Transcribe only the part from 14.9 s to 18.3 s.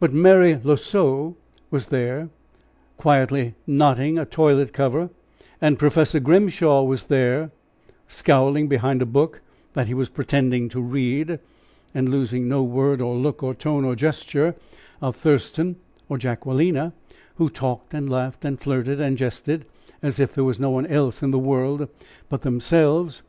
of Thurston or Jacquelina, who talked and